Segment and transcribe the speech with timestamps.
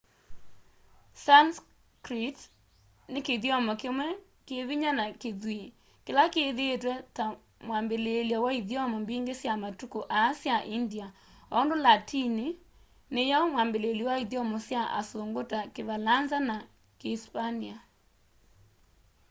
[1.25, 2.37] sanskrit
[3.11, 4.07] ni kithyomo kimwe
[4.47, 5.73] kivinya na kithw'ii
[6.05, 7.25] kila kithiitwe ta
[7.67, 11.07] mwabiliilyo wa ithyomo mbingi sya matuku aa sya india
[11.51, 12.45] o undu latini
[13.13, 16.55] niyo mwambiliilyo wa ithyomo sya asungu ta kivalanza na
[16.99, 17.77] kiisipania